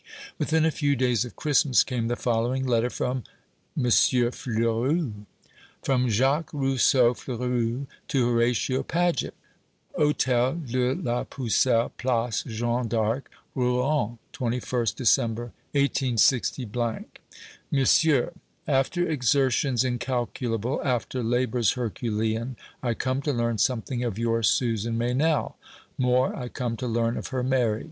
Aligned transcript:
Within 0.39 0.65
a 0.65 0.71
few 0.71 0.95
days 0.95 1.25
of 1.25 1.35
Christmas 1.35 1.83
came 1.83 2.07
the 2.07 2.15
following 2.15 2.65
letter 2.65 2.89
from 2.89 3.23
M. 3.77 3.91
Fleurus: 4.31 5.11
From 5.83 6.09
Jacques 6.09 6.49
Rousseau 6.51 7.13
Fleurus 7.13 7.85
to 8.07 8.27
Horatio 8.27 8.81
Paget. 8.81 9.35
Hotel 9.95 10.55
de 10.55 10.95
la 10.95 11.23
Pucelle, 11.23 11.91
place 11.99 12.41
Jeanne 12.47 12.87
d'Arc, 12.87 13.29
Rouen, 13.53 14.17
21st 14.33 14.95
December, 14.95 15.51
186. 15.73 16.57
MONSIEUR, 17.69 18.33
After 18.67 19.07
exertions 19.07 19.83
incalculable, 19.83 20.81
after 20.83 21.21
labours 21.21 21.73
herculean, 21.73 22.55
I 22.81 22.95
come 22.95 23.21
to 23.21 23.31
learn 23.31 23.59
something 23.59 24.03
of 24.03 24.17
your 24.17 24.41
Susan 24.41 24.97
Meynell, 24.97 25.57
more, 25.99 26.35
I 26.35 26.47
come 26.47 26.75
to 26.77 26.87
learn 26.87 27.17
of 27.17 27.27
her 27.27 27.43
marriage. 27.43 27.79